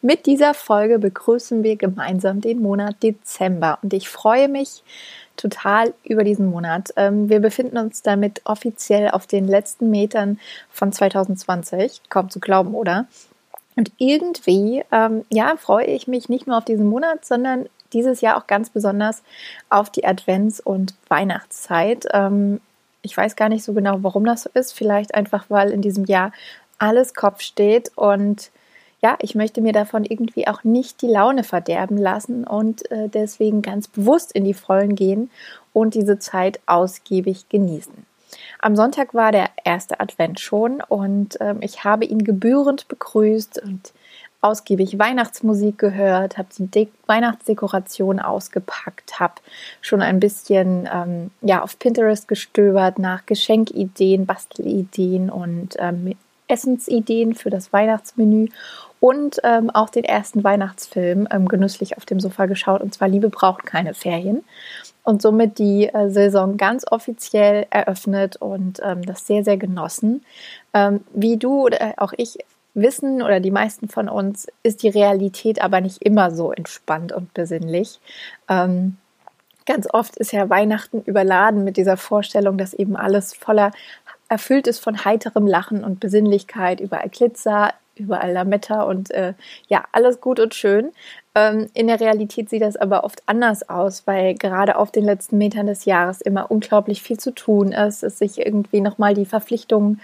Mit 0.00 0.26
dieser 0.26 0.54
Folge 0.54 0.98
begrüßen 0.98 1.62
wir 1.62 1.76
gemeinsam 1.76 2.40
den 2.40 2.60
Monat 2.60 3.02
Dezember 3.02 3.78
und 3.82 3.92
ich 3.92 4.08
freue 4.08 4.48
mich 4.48 4.82
total 5.36 5.94
über 6.04 6.24
diesen 6.24 6.50
Monat. 6.50 6.92
Ähm, 6.96 7.28
wir 7.28 7.40
befinden 7.40 7.78
uns 7.78 8.02
damit 8.02 8.42
offiziell 8.44 9.10
auf 9.10 9.26
den 9.26 9.46
letzten 9.46 9.90
Metern 9.90 10.38
von 10.70 10.92
2020, 10.92 12.02
kaum 12.08 12.30
zu 12.30 12.40
glauben, 12.40 12.74
oder? 12.74 13.06
Und 13.76 13.92
irgendwie, 13.98 14.84
ähm, 14.92 15.24
ja, 15.30 15.56
freue 15.56 15.86
ich 15.86 16.06
mich 16.06 16.28
nicht 16.28 16.46
nur 16.46 16.58
auf 16.58 16.64
diesen 16.64 16.86
Monat, 16.86 17.24
sondern 17.24 17.66
dieses 17.92 18.20
Jahr 18.20 18.36
auch 18.36 18.46
ganz 18.46 18.70
besonders 18.70 19.22
auf 19.70 19.90
die 19.90 20.04
Advents- 20.04 20.60
und 20.60 20.94
Weihnachtszeit. 21.08 22.06
Ähm, 22.12 22.60
ich 23.02 23.16
weiß 23.16 23.36
gar 23.36 23.48
nicht 23.48 23.64
so 23.64 23.72
genau, 23.72 23.98
warum 24.02 24.24
das 24.24 24.42
so 24.42 24.50
ist. 24.54 24.72
Vielleicht 24.72 25.14
einfach, 25.14 25.46
weil 25.48 25.70
in 25.70 25.82
diesem 25.82 26.04
Jahr 26.04 26.32
alles 26.78 27.14
Kopf 27.14 27.40
steht 27.40 27.92
und 27.96 28.50
ja, 29.02 29.16
ich 29.20 29.34
möchte 29.34 29.60
mir 29.60 29.72
davon 29.72 30.04
irgendwie 30.04 30.46
auch 30.46 30.62
nicht 30.62 31.02
die 31.02 31.08
Laune 31.08 31.42
verderben 31.42 31.96
lassen 31.96 32.44
und 32.44 32.90
äh, 32.90 33.08
deswegen 33.08 33.60
ganz 33.60 33.88
bewusst 33.88 34.32
in 34.32 34.44
die 34.44 34.54
Vollen 34.54 34.94
gehen 34.94 35.30
und 35.72 35.94
diese 35.94 36.18
Zeit 36.18 36.60
ausgiebig 36.66 37.48
genießen. 37.48 38.06
Am 38.60 38.76
Sonntag 38.76 39.12
war 39.12 39.32
der 39.32 39.50
erste 39.64 39.98
Advent 40.00 40.38
schon 40.40 40.80
und 40.88 41.36
ähm, 41.40 41.58
ich 41.60 41.84
habe 41.84 42.04
ihn 42.04 42.22
gebührend 42.22 42.86
begrüßt 42.88 43.60
und 43.62 43.92
ausgiebig 44.40 44.98
Weihnachtsmusik 44.98 45.78
gehört, 45.78 46.38
habe 46.38 46.48
die 46.56 46.66
De 46.66 46.88
Weihnachtsdekoration 47.06 48.20
ausgepackt, 48.20 49.20
habe 49.20 49.34
schon 49.80 50.00
ein 50.00 50.20
bisschen 50.20 50.88
ähm, 50.92 51.30
ja, 51.42 51.62
auf 51.62 51.78
Pinterest 51.78 52.28
gestöbert 52.28 52.98
nach 52.98 53.26
Geschenkideen, 53.26 54.26
Bastelideen 54.26 55.28
und 55.30 55.76
ähm, 55.78 56.14
Essensideen 56.48 57.34
für 57.34 57.50
das 57.50 57.72
Weihnachtsmenü 57.72 58.48
und 59.02 59.40
ähm, 59.42 59.68
auch 59.68 59.90
den 59.90 60.04
ersten 60.04 60.44
Weihnachtsfilm 60.44 61.26
ähm, 61.32 61.48
genüsslich 61.48 61.96
auf 61.96 62.04
dem 62.06 62.20
Sofa 62.20 62.46
geschaut, 62.46 62.80
und 62.82 62.94
zwar 62.94 63.08
Liebe 63.08 63.30
braucht 63.30 63.66
keine 63.66 63.94
Ferien. 63.94 64.44
Und 65.02 65.20
somit 65.20 65.58
die 65.58 65.88
äh, 65.88 66.08
Saison 66.08 66.56
ganz 66.56 66.86
offiziell 66.88 67.66
eröffnet 67.70 68.36
und 68.36 68.78
ähm, 68.80 69.04
das 69.04 69.26
sehr, 69.26 69.42
sehr 69.42 69.56
genossen. 69.56 70.24
Ähm, 70.72 71.00
wie 71.12 71.36
du 71.36 71.64
oder 71.64 71.94
auch 71.96 72.12
ich 72.16 72.38
wissen 72.74 73.22
oder 73.22 73.40
die 73.40 73.50
meisten 73.50 73.88
von 73.88 74.08
uns, 74.08 74.46
ist 74.62 74.84
die 74.84 74.88
Realität 74.88 75.60
aber 75.60 75.80
nicht 75.80 76.00
immer 76.02 76.30
so 76.30 76.52
entspannt 76.52 77.10
und 77.10 77.34
besinnlich. 77.34 77.98
Ähm, 78.48 78.98
ganz 79.66 79.88
oft 79.92 80.16
ist 80.16 80.30
ja 80.30 80.48
Weihnachten 80.48 81.02
überladen 81.02 81.64
mit 81.64 81.76
dieser 81.76 81.96
Vorstellung, 81.96 82.56
dass 82.56 82.72
eben 82.72 82.94
alles 82.94 83.34
voller 83.34 83.72
erfüllt 84.28 84.68
ist 84.68 84.78
von 84.78 85.04
heiterem 85.04 85.48
Lachen 85.48 85.82
und 85.82 85.98
Besinnlichkeit, 85.98 86.78
überall 86.78 87.08
Glitzer, 87.08 87.74
überall 87.94 88.32
Lametta 88.32 88.82
und 88.82 89.10
äh, 89.10 89.34
ja, 89.68 89.84
alles 89.92 90.20
gut 90.20 90.40
und 90.40 90.54
schön. 90.54 90.92
Ähm, 91.34 91.68
in 91.72 91.86
der 91.86 91.98
Realität 91.98 92.50
sieht 92.50 92.60
das 92.60 92.76
aber 92.76 93.04
oft 93.04 93.22
anders 93.24 93.68
aus, 93.68 94.06
weil 94.06 94.34
gerade 94.34 94.76
auf 94.76 94.90
den 94.90 95.04
letzten 95.04 95.38
Metern 95.38 95.66
des 95.66 95.86
Jahres 95.86 96.20
immer 96.20 96.50
unglaublich 96.50 97.00
viel 97.00 97.18
zu 97.18 97.30
tun 97.30 97.72
ist, 97.72 98.02
es 98.02 98.18
sich 98.18 98.38
irgendwie 98.38 98.82
nochmal 98.82 99.14
die 99.14 99.24
Verpflichtungen 99.24 100.00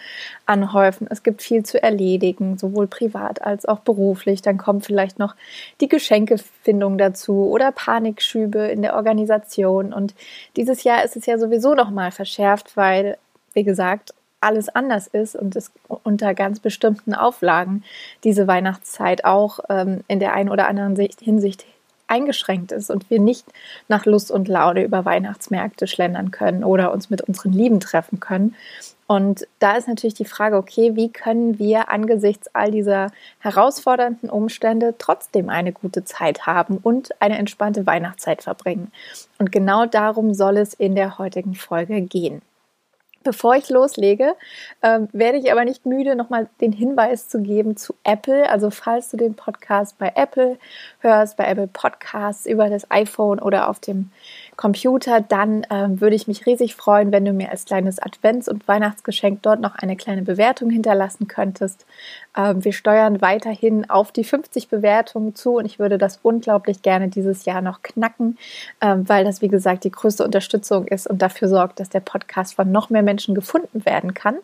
anhäufen, 0.47 1.07
es 1.11 1.23
gibt 1.23 1.43
viel 1.43 1.65
zu 1.65 1.83
erledigen, 1.83 2.57
sowohl 2.57 2.87
privat 2.87 3.43
als 3.43 3.67
auch 3.67 3.81
beruflich. 3.81 4.41
Dann 4.41 4.57
kommt 4.57 4.87
vielleicht 4.87 5.19
noch 5.19 5.35
die 5.83 5.89
Geschenkefindung 5.89 6.97
dazu 6.97 7.51
oder 7.51 7.73
Panikschübe 7.73 8.61
in 8.61 8.81
der 8.81 8.95
Organisation. 8.95 9.93
Und 9.93 10.15
dieses 10.57 10.83
Jahr 10.83 11.05
ist 11.05 11.17
es 11.17 11.27
ja 11.27 11.37
sowieso 11.39 11.75
nochmal 11.75 12.11
verschärft, 12.11 12.75
weil, 12.77 13.19
wie 13.53 13.65
gesagt, 13.65 14.15
alles 14.41 14.69
anders 14.69 15.07
ist 15.09 15.37
und 15.37 15.57
es 15.57 15.73
unter 16.05 16.35
ganz 16.35 16.61
bestimmten 16.61 17.15
Auflagen 17.15 17.83
diese 18.25 18.47
Weihnachtszeit 18.47 19.25
auch 19.25 19.61
ähm, 19.69 20.03
in 20.09 20.21
der 20.21 20.35
einen 20.35 20.51
oder 20.51 20.69
anderen 20.69 20.97
Hinsicht 21.21 21.65
eingeschränkt 22.09 22.73
ist 22.73 22.91
und 22.91 23.11
wir 23.11 23.21
nicht 23.21 23.47
nach 23.87 24.07
Lust 24.07 24.31
und 24.31 24.49
Laune 24.49 24.83
über 24.83 25.05
Weihnachtsmärkte 25.05 25.87
schlendern 25.87 26.31
können 26.31 26.65
oder 26.65 26.93
uns 26.93 27.11
mit 27.11 27.21
unseren 27.23 27.53
Lieben 27.53 27.81
treffen 27.81 28.19
können. 28.19 28.55
Und 29.07 29.47
da 29.59 29.77
ist 29.77 29.89
natürlich 29.89 30.15
die 30.15 30.27
Frage, 30.27 30.57
okay, 30.57 30.95
wie 30.95 31.11
können 31.11 31.59
wir 31.59 31.91
angesichts 31.91 32.55
all 32.55 32.71
dieser 32.71 33.11
herausfordernden 33.39 34.29
Umstände 34.29 34.95
trotzdem 34.99 35.49
eine 35.49 35.73
gute 35.73 36.05
Zeit 36.05 36.47
haben 36.47 36.77
und 36.77 37.11
eine 37.21 37.39
entspannte 37.39 37.87
Weihnachtszeit 37.87 38.43
verbringen? 38.43 38.93
Und 39.39 39.51
genau 39.51 39.87
darum 39.87 40.35
soll 40.35 40.59
es 40.59 40.75
in 40.75 40.95
der 40.95 41.19
heutigen 41.19 41.55
Folge 41.55 42.03
gehen. 42.03 42.43
Bevor 43.25 43.57
ich 43.57 43.69
loslege, 43.69 44.35
äh, 44.81 45.01
werde 45.13 45.39
ich 45.39 45.51
aber 45.51 45.65
nicht 45.65 45.87
müde, 45.87 46.15
nochmal 46.15 46.49
den 46.61 46.73
Hinweis 46.73 47.29
zu 47.29 47.43
geben 47.43 47.77
zu 47.77 47.95
Apple. 48.05 48.49
Also 48.49 48.71
falls 48.71 49.11
du 49.11 49.17
den 49.17 49.35
Podcast 49.35 49.99
bei 49.99 50.13
Apple 50.15 50.59
hörst, 51.01 51.37
bei 51.37 51.45
Apple 51.45 51.67
Podcasts 51.67 52.47
über 52.47 52.71
das 52.71 52.91
iPhone 52.91 53.41
oder 53.41 53.69
auf 53.69 53.81
dem 53.81 54.11
Computer, 54.59 55.21
dann 55.21 55.65
ähm, 55.71 56.01
würde 56.01 56.17
ich 56.17 56.27
mich 56.27 56.45
riesig 56.45 56.75
freuen, 56.75 57.13
wenn 57.13 57.25
du 57.25 57.33
mir 57.33 57.53
als 57.53 57.65
kleines 57.65 58.03
Advents- 58.03 58.49
und 58.49 58.67
Weihnachtsgeschenk 58.67 59.41
dort 59.43 59.61
noch 59.61 59.77
eine 59.77 59.95
kleine 59.95 60.23
Bewertung 60.23 60.69
hinterlassen 60.69 61.29
könntest. 61.29 61.87
Ähm, 62.37 62.65
wir 62.65 62.73
steuern 62.73 63.21
weiterhin 63.21 63.89
auf 63.89 64.11
die 64.11 64.25
50 64.25 64.69
Bewertungen 64.69 65.37
zu 65.37 65.59
und 65.59 65.65
ich 65.65 65.79
würde 65.79 65.97
das 65.97 66.19
unglaublich 66.25 66.83
gerne 66.83 67.07
dieses 67.07 67.45
Jahr 67.45 67.63
noch 67.63 67.83
knacken, 67.83 68.37
ähm, 68.81 69.09
weil 69.09 69.25
das, 69.25 69.43
wie 69.43 69.49
gesagt, 69.49 69.85
die 69.85 69.93
größte 69.93 70.25
Unterstützung 70.25 70.89
ist 70.89 71.07
und 71.07 71.23
dafür 71.23 71.47
sorgt, 71.47 71.79
dass 71.79 71.89
der 71.89 72.01
Podcast 72.01 72.57
von 72.57 72.73
noch 72.73 72.91
mehr 72.91 73.05
Menschen 73.05 73.37
gefunden 73.37 73.85
werden 73.85 74.13
kann. 74.13 74.39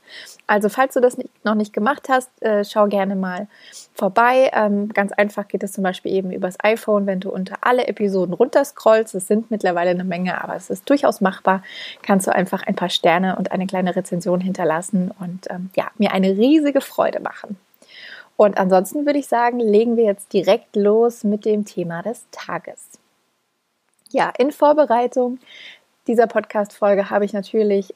Also 0.47 0.69
falls 0.69 0.95
du 0.95 1.01
das 1.01 1.19
nicht, 1.19 1.45
noch 1.45 1.57
nicht 1.57 1.73
gemacht 1.73 2.09
hast, 2.09 2.31
äh, 2.41 2.65
schau 2.65 2.87
gerne 2.87 3.17
mal 3.17 3.49
vorbei. 3.95 4.53
Ähm, 4.55 4.91
ganz 4.91 5.11
einfach 5.11 5.49
geht 5.49 5.65
es 5.65 5.73
zum 5.73 5.83
Beispiel 5.83 6.13
eben 6.13 6.31
übers 6.31 6.55
iPhone, 6.63 7.07
wenn 7.07 7.19
du 7.19 7.31
unter 7.31 7.57
alle 7.63 7.89
Episoden 7.89 8.33
runterscrollst. 8.33 9.17
Es 9.17 9.27
sind 9.27 9.51
mittlerweile 9.51 9.91
eine 9.91 10.04
Menge, 10.05 10.43
aber 10.43 10.55
es 10.57 10.71
ist 10.71 10.89
durchaus 10.89 11.21
machbar. 11.21 11.63
Kannst 12.03 12.27
du 12.27 12.35
einfach 12.35 12.63
ein 12.63 12.77
paar 12.77 12.91
Sterne 12.91 13.37
und 13.37 13.53
eine 13.53 13.67
kleine 13.67 13.97
Rezension 13.97 14.41
hinterlassen 14.41 15.11
und 15.19 15.51
ähm, 15.51 15.71
ja, 15.75 15.91
mir 15.99 16.13
eine 16.13 16.37
riesige 16.37 16.81
Freude 16.81 17.21
machen. 17.21 17.57
Und 18.37 18.59
ansonsten 18.59 19.07
würde 19.07 19.19
ich 19.19 19.29
sagen, 19.29 19.61
legen 19.61 19.97
wir 19.97 20.05
jetzt 20.05 20.33
direkt 20.33 20.77
los 20.77 21.25
mit 21.25 21.45
dem 21.45 21.65
Thema 21.65 22.03
des 22.03 22.27
Tages. 22.33 22.89
Ja, 24.11 24.33
in 24.39 24.53
Vorbereitung 24.53 25.39
dieser 26.07 26.27
Podcast-Folge 26.27 27.11
habe 27.11 27.25
ich 27.25 27.33
natürlich 27.33 27.95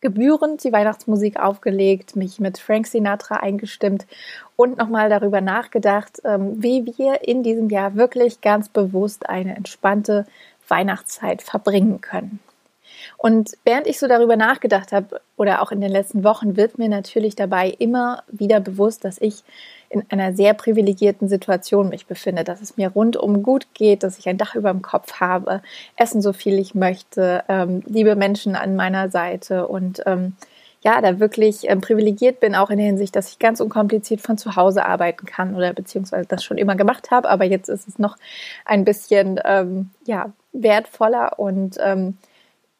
gebührend 0.00 0.62
die 0.62 0.72
Weihnachtsmusik 0.72 1.38
aufgelegt, 1.38 2.16
mich 2.16 2.38
mit 2.38 2.58
Frank 2.58 2.86
Sinatra 2.86 3.36
eingestimmt 3.36 4.06
und 4.54 4.78
nochmal 4.78 5.08
darüber 5.08 5.40
nachgedacht, 5.40 6.20
ähm, 6.24 6.62
wie 6.62 6.86
wir 6.96 7.26
in 7.26 7.42
diesem 7.42 7.70
Jahr 7.70 7.94
wirklich 7.94 8.40
ganz 8.40 8.68
bewusst 8.68 9.28
eine 9.28 9.56
entspannte 9.56 10.26
Weihnachtszeit 10.68 11.42
verbringen 11.42 12.00
können. 12.00 12.40
Und 13.18 13.56
während 13.64 13.86
ich 13.86 13.98
so 13.98 14.08
darüber 14.08 14.36
nachgedacht 14.36 14.92
habe 14.92 15.20
oder 15.36 15.62
auch 15.62 15.70
in 15.70 15.80
den 15.80 15.90
letzten 15.90 16.24
Wochen, 16.24 16.56
wird 16.56 16.78
mir 16.78 16.88
natürlich 16.88 17.36
dabei 17.36 17.68
immer 17.68 18.22
wieder 18.28 18.60
bewusst, 18.60 19.04
dass 19.04 19.20
ich 19.20 19.42
in 19.88 20.04
einer 20.10 20.32
sehr 20.32 20.54
privilegierten 20.54 21.28
Situation 21.28 21.88
mich 21.88 22.06
befinde, 22.06 22.44
dass 22.44 22.60
es 22.60 22.76
mir 22.76 22.88
rundum 22.88 23.42
gut 23.42 23.68
geht, 23.74 24.02
dass 24.02 24.18
ich 24.18 24.28
ein 24.28 24.38
Dach 24.38 24.54
über 24.54 24.72
dem 24.72 24.82
Kopf 24.82 25.20
habe, 25.20 25.62
essen 25.96 26.22
so 26.22 26.32
viel 26.32 26.58
ich 26.58 26.74
möchte, 26.74 27.44
ähm, 27.48 27.82
liebe 27.86 28.16
Menschen 28.16 28.56
an 28.56 28.74
meiner 28.74 29.10
Seite 29.10 29.68
und 29.68 30.02
ähm, 30.06 30.34
ja, 30.86 31.00
da 31.00 31.18
wirklich 31.18 31.68
ähm, 31.68 31.80
privilegiert 31.80 32.38
bin, 32.38 32.54
auch 32.54 32.70
in 32.70 32.76
der 32.76 32.86
Hinsicht, 32.86 33.16
dass 33.16 33.32
ich 33.32 33.40
ganz 33.40 33.58
unkompliziert 33.58 34.20
von 34.20 34.38
zu 34.38 34.54
Hause 34.54 34.86
arbeiten 34.86 35.26
kann 35.26 35.56
oder 35.56 35.72
beziehungsweise 35.72 36.28
das 36.28 36.44
schon 36.44 36.58
immer 36.58 36.76
gemacht 36.76 37.10
habe, 37.10 37.28
aber 37.28 37.44
jetzt 37.44 37.68
ist 37.68 37.88
es 37.88 37.98
noch 37.98 38.16
ein 38.64 38.84
bisschen 38.84 39.40
ähm, 39.44 39.90
ja, 40.06 40.30
wertvoller 40.52 41.40
und 41.40 41.76
ähm, 41.80 42.18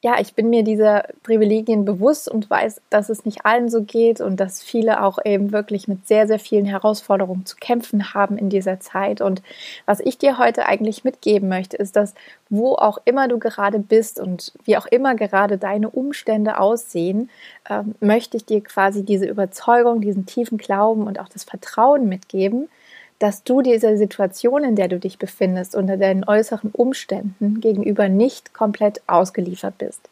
ja, 0.06 0.20
ich 0.20 0.34
bin 0.34 0.50
mir 0.50 0.62
dieser 0.62 1.08
Privilegien 1.24 1.84
bewusst 1.84 2.30
und 2.30 2.48
weiß, 2.48 2.80
dass 2.90 3.08
es 3.08 3.24
nicht 3.24 3.44
allen 3.44 3.68
so 3.68 3.82
geht 3.82 4.20
und 4.20 4.38
dass 4.38 4.62
viele 4.62 5.02
auch 5.02 5.18
eben 5.24 5.50
wirklich 5.50 5.88
mit 5.88 6.06
sehr, 6.06 6.28
sehr 6.28 6.38
vielen 6.38 6.64
Herausforderungen 6.64 7.44
zu 7.44 7.56
kämpfen 7.56 8.14
haben 8.14 8.38
in 8.38 8.48
dieser 8.48 8.78
Zeit. 8.78 9.20
Und 9.20 9.42
was 9.84 9.98
ich 9.98 10.16
dir 10.16 10.38
heute 10.38 10.66
eigentlich 10.66 11.02
mitgeben 11.02 11.48
möchte, 11.48 11.76
ist, 11.76 11.96
dass 11.96 12.14
wo 12.48 12.76
auch 12.76 12.98
immer 13.04 13.26
du 13.26 13.40
gerade 13.40 13.80
bist 13.80 14.20
und 14.20 14.52
wie 14.64 14.76
auch 14.76 14.86
immer 14.86 15.16
gerade 15.16 15.58
deine 15.58 15.90
Umstände 15.90 16.60
aussehen, 16.60 17.28
äh, 17.68 17.82
möchte 17.98 18.36
ich 18.36 18.44
dir 18.44 18.62
quasi 18.62 19.04
diese 19.04 19.26
Überzeugung, 19.26 20.02
diesen 20.02 20.24
tiefen 20.24 20.56
Glauben 20.56 21.08
und 21.08 21.18
auch 21.18 21.28
das 21.28 21.42
Vertrauen 21.42 22.08
mitgeben, 22.08 22.68
dass 23.18 23.44
du 23.44 23.62
dieser 23.62 23.96
Situation, 23.96 24.64
in 24.64 24.76
der 24.76 24.88
du 24.88 24.98
dich 24.98 25.18
befindest, 25.18 25.74
unter 25.74 25.96
deinen 25.96 26.24
äußeren 26.24 26.70
Umständen 26.70 27.60
gegenüber 27.60 28.08
nicht 28.08 28.52
komplett 28.52 29.00
ausgeliefert 29.06 29.78
bist. 29.78 30.08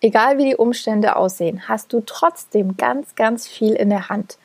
Egal 0.00 0.38
wie 0.38 0.46
die 0.46 0.56
Umstände 0.56 1.16
aussehen, 1.16 1.68
hast 1.68 1.92
du 1.92 2.02
trotzdem 2.04 2.76
ganz, 2.76 3.14
ganz 3.14 3.46
viel 3.46 3.74
in 3.74 3.90
der 3.90 4.08
Hand. 4.08 4.38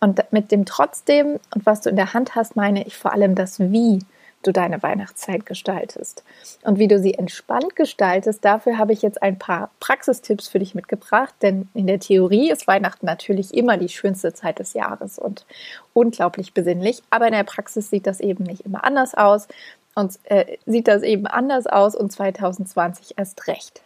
Und 0.00 0.20
mit 0.32 0.50
dem 0.50 0.64
trotzdem 0.66 1.38
und 1.54 1.64
was 1.64 1.80
du 1.80 1.90
in 1.90 1.96
der 1.96 2.12
Hand 2.12 2.34
hast, 2.34 2.56
meine 2.56 2.86
ich 2.86 2.96
vor 2.96 3.12
allem 3.12 3.34
das 3.34 3.60
Wie 3.60 4.00
du 4.46 4.52
deine 4.52 4.82
Weihnachtszeit 4.82 5.46
gestaltest. 5.46 6.24
Und 6.62 6.78
wie 6.78 6.88
du 6.88 6.98
sie 6.98 7.14
entspannt 7.14 7.76
gestaltest, 7.76 8.44
dafür 8.44 8.78
habe 8.78 8.92
ich 8.92 9.02
jetzt 9.02 9.22
ein 9.22 9.38
paar 9.38 9.70
Praxistipps 9.80 10.48
für 10.48 10.58
dich 10.58 10.74
mitgebracht, 10.74 11.34
denn 11.42 11.68
in 11.74 11.86
der 11.86 12.00
Theorie 12.00 12.50
ist 12.50 12.66
Weihnachten 12.66 13.06
natürlich 13.06 13.54
immer 13.54 13.76
die 13.76 13.88
schönste 13.88 14.34
Zeit 14.34 14.58
des 14.58 14.74
Jahres 14.74 15.18
und 15.18 15.46
unglaublich 15.92 16.54
besinnlich, 16.54 17.02
aber 17.10 17.26
in 17.26 17.32
der 17.32 17.44
Praxis 17.44 17.90
sieht 17.90 18.06
das 18.06 18.20
eben 18.20 18.44
nicht 18.44 18.62
immer 18.62 18.84
anders 18.84 19.14
aus 19.14 19.48
und 19.94 20.18
äh, 20.24 20.56
sieht 20.66 20.88
das 20.88 21.02
eben 21.02 21.26
anders 21.26 21.66
aus 21.66 21.94
und 21.94 22.10
2020 22.10 23.14
erst 23.16 23.46
recht. 23.46 23.83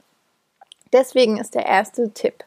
Deswegen 0.92 1.38
ist 1.38 1.54
der 1.54 1.66
erste 1.66 2.10
Tipp 2.10 2.44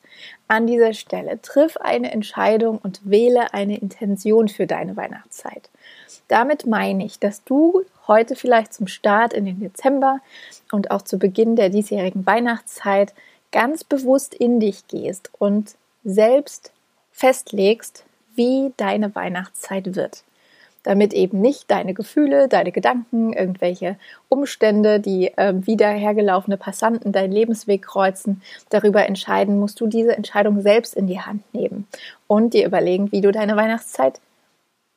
an 0.48 0.68
dieser 0.68 0.94
Stelle, 0.94 1.42
triff 1.42 1.78
eine 1.78 2.12
Entscheidung 2.12 2.78
und 2.78 3.00
wähle 3.04 3.54
eine 3.54 3.78
Intention 3.78 4.50
für 4.50 4.68
deine 4.68 4.98
Weihnachtszeit. 4.98 5.70
Damit 6.28 6.66
meine 6.66 7.06
ich, 7.06 7.20
dass 7.20 7.44
du 7.44 7.84
heute 8.08 8.36
vielleicht 8.36 8.74
zum 8.74 8.88
Start 8.88 9.34
in 9.34 9.46
den 9.46 9.60
Dezember 9.60 10.20
und 10.72 10.92
auch 10.92 11.02
zu 11.02 11.18
Beginn 11.18 11.56
der 11.56 11.70
diesjährigen 11.70 12.26
Weihnachtszeit 12.26 13.14
ganz 13.52 13.84
bewusst 13.84 14.34
in 14.34 14.60
dich 14.60 14.88
gehst 14.88 15.30
und 15.38 15.76
selbst 16.04 16.72
festlegst, 17.12 18.06
wie 18.34 18.74
deine 18.78 19.14
Weihnachtszeit 19.14 19.96
wird. 19.96 20.24
Damit 20.83 21.13
eben 21.13 21.42
nicht 21.42 21.69
deine 21.69 21.94
Gefühle, 21.94 22.48
deine 22.48 22.72
Gedanken, 22.72 23.33
irgendwelche 23.33 23.98
Umstände, 24.30 25.00
die 25.00 25.28
äh, 25.38 25.54
wieder 25.56 25.89
hergelaufene 25.89 26.57
Passanten 26.57 27.12
deinen 27.12 27.31
Lebensweg 27.31 27.83
kreuzen, 27.83 28.42
darüber 28.69 29.06
entscheiden, 29.06 29.60
musst 29.60 29.80
du 29.80 29.88
diese 29.88 30.16
Entscheidung 30.16 30.62
selbst 30.62 30.95
in 30.95 31.07
die 31.07 31.19
Hand 31.19 31.42
nehmen 31.54 31.88
und 32.28 32.54
dir 32.54 32.66
überlegen, 32.66 33.12
wie 33.12 33.22
du 33.22 33.31
deine 33.31 33.56
Weihnachtszeit 33.56 34.19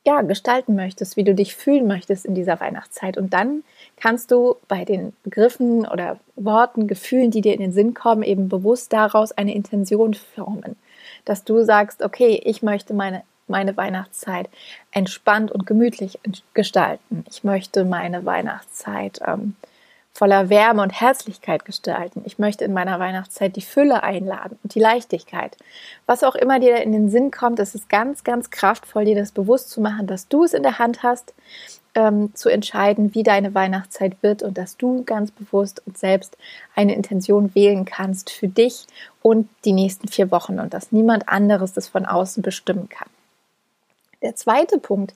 ja, 0.05 0.21
gestalten 0.21 0.75
möchtest, 0.75 1.17
wie 1.17 1.23
du 1.23 1.33
dich 1.33 1.55
fühlen 1.55 1.87
möchtest 1.87 2.25
in 2.25 2.35
dieser 2.35 2.59
Weihnachtszeit. 2.59 3.17
Und 3.17 3.33
dann 3.33 3.63
kannst 3.97 4.31
du 4.31 4.55
bei 4.67 4.85
den 4.85 5.13
Begriffen 5.23 5.87
oder 5.87 6.19
Worten, 6.35 6.87
Gefühlen, 6.87 7.31
die 7.31 7.41
dir 7.41 7.53
in 7.53 7.59
den 7.59 7.73
Sinn 7.73 7.95
kommen, 7.95 8.21
eben 8.21 8.47
bewusst 8.47 8.93
daraus 8.93 9.31
eine 9.31 9.55
Intention 9.55 10.13
formen. 10.13 10.75
Dass 11.25 11.43
du 11.43 11.63
sagst, 11.63 12.03
okay, 12.03 12.39
ich 12.45 12.61
möchte 12.61 12.93
meine, 12.93 13.23
meine 13.47 13.77
Weihnachtszeit 13.77 14.49
entspannt 14.91 15.51
und 15.51 15.65
gemütlich 15.65 16.19
gestalten. 16.53 17.25
Ich 17.29 17.43
möchte 17.43 17.85
meine 17.85 18.25
Weihnachtszeit 18.25 19.19
ähm, 19.25 19.55
voller 20.15 20.49
Wärme 20.49 20.81
und 20.81 20.91
Herzlichkeit 20.91 21.65
gestalten. 21.65 22.21
Ich 22.25 22.39
möchte 22.39 22.63
in 22.63 22.73
meiner 22.73 22.99
Weihnachtszeit 22.99 23.55
die 23.57 23.61
Fülle 23.61 24.01
einladen 24.01 24.57
und 24.63 24.73
die 24.73 24.79
Leichtigkeit. 24.79 25.57
Was 26.05 26.23
auch 26.23 26.35
immer 26.35 26.59
dir 26.59 26.77
in 26.77 26.93
den 26.93 27.09
Sinn 27.09 27.31
kommt, 27.31 27.59
es 27.59 27.75
ist 27.75 27.89
ganz, 27.89 28.23
ganz 28.23 28.49
kraftvoll, 28.49 29.03
dir 29.03 29.15
das 29.15 29.33
bewusst 29.33 29.69
zu 29.69 29.81
machen, 29.81 30.07
dass 30.07 30.29
du 30.29 30.45
es 30.45 30.53
in 30.53 30.63
der 30.63 30.79
Hand 30.79 31.03
hast, 31.03 31.33
ähm, 31.95 32.33
zu 32.33 32.47
entscheiden, 32.47 33.13
wie 33.13 33.23
deine 33.23 33.53
Weihnachtszeit 33.53 34.15
wird 34.21 34.41
und 34.41 34.57
dass 34.57 34.77
du 34.77 35.03
ganz 35.03 35.31
bewusst 35.31 35.81
und 35.85 35.97
selbst 35.97 36.37
eine 36.75 36.95
Intention 36.95 37.53
wählen 37.53 37.83
kannst 37.83 38.29
für 38.29 38.47
dich 38.47 38.85
und 39.21 39.49
die 39.65 39.73
nächsten 39.73 40.07
vier 40.07 40.31
Wochen 40.31 40.59
und 40.59 40.73
dass 40.73 40.93
niemand 40.93 41.27
anderes 41.27 41.73
das 41.73 41.89
von 41.89 42.05
außen 42.05 42.41
bestimmen 42.41 42.87
kann. 42.87 43.09
Der 44.25 44.35
zweite 44.35 44.79
Punkt, 44.79 45.13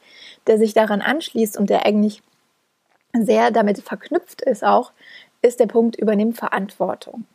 der 0.48 0.58
sich 0.58 0.74
daran 0.74 1.02
anschließt 1.02 1.58
und 1.58 1.70
der 1.70 1.86
eigentlich 1.86 2.22
sehr 3.14 3.52
damit 3.52 3.80
verknüpft 3.80 4.42
ist 4.42 4.64
auch, 4.64 4.92
ist 5.42 5.60
der 5.60 5.66
Punkt 5.66 5.96
übernimm 5.96 6.34
Verantwortung. 6.34 7.26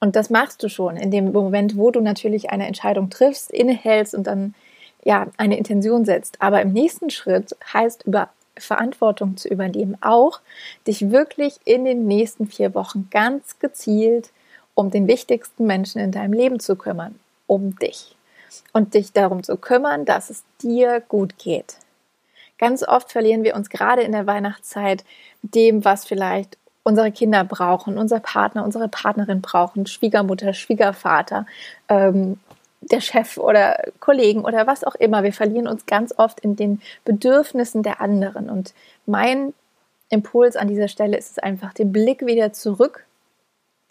Und 0.00 0.16
das 0.16 0.30
machst 0.30 0.62
du 0.62 0.68
schon 0.68 0.96
in 0.96 1.10
dem 1.10 1.30
Moment, 1.30 1.76
wo 1.76 1.90
du 1.90 2.00
natürlich 2.00 2.50
eine 2.50 2.66
Entscheidung 2.66 3.10
triffst, 3.10 3.50
innehältst 3.50 4.14
und 4.14 4.26
dann 4.26 4.54
ja 5.04 5.28
eine 5.36 5.56
Intention 5.56 6.04
setzt. 6.04 6.40
Aber 6.40 6.62
im 6.62 6.72
nächsten 6.72 7.10
Schritt 7.10 7.54
heißt 7.72 8.04
über 8.06 8.30
Verantwortung 8.56 9.36
zu 9.36 9.48
übernehmen 9.48 9.98
auch, 10.00 10.40
dich 10.86 11.10
wirklich 11.10 11.58
in 11.64 11.84
den 11.84 12.06
nächsten 12.06 12.46
vier 12.46 12.74
Wochen 12.74 13.08
ganz 13.10 13.58
gezielt 13.58 14.30
um 14.74 14.90
den 14.90 15.06
wichtigsten 15.06 15.66
Menschen 15.66 16.00
in 16.00 16.10
deinem 16.10 16.32
Leben 16.32 16.60
zu 16.60 16.76
kümmern, 16.76 17.18
um 17.46 17.78
dich. 17.78 18.13
Und 18.72 18.94
dich 18.94 19.12
darum 19.12 19.42
zu 19.42 19.56
kümmern, 19.56 20.04
dass 20.04 20.30
es 20.30 20.44
dir 20.62 21.00
gut 21.00 21.38
geht. 21.38 21.76
Ganz 22.58 22.86
oft 22.86 23.10
verlieren 23.10 23.42
wir 23.42 23.56
uns 23.56 23.68
gerade 23.68 24.02
in 24.02 24.12
der 24.12 24.26
Weihnachtszeit 24.26 25.04
dem, 25.42 25.84
was 25.84 26.04
vielleicht 26.04 26.56
unsere 26.84 27.10
Kinder 27.10 27.44
brauchen, 27.44 27.98
unser 27.98 28.20
Partner, 28.20 28.64
unsere 28.64 28.88
Partnerin 28.88 29.40
brauchen, 29.40 29.86
Schwiegermutter, 29.86 30.52
Schwiegervater, 30.52 31.46
ähm, 31.88 32.38
der 32.80 33.00
Chef 33.00 33.38
oder 33.38 33.82
Kollegen 33.98 34.44
oder 34.44 34.66
was 34.66 34.84
auch 34.84 34.94
immer. 34.94 35.22
Wir 35.22 35.32
verlieren 35.32 35.66
uns 35.66 35.86
ganz 35.86 36.14
oft 36.16 36.40
in 36.40 36.54
den 36.54 36.82
Bedürfnissen 37.04 37.82
der 37.82 38.00
anderen. 38.00 38.50
Und 38.50 38.74
mein 39.06 39.54
Impuls 40.10 40.56
an 40.56 40.68
dieser 40.68 40.88
Stelle 40.88 41.16
ist 41.16 41.32
es 41.32 41.38
einfach, 41.38 41.72
den 41.72 41.92
Blick 41.92 42.26
wieder 42.26 42.52
zurück 42.52 43.06